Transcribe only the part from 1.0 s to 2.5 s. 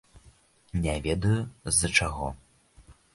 ведаю, з-за чаго.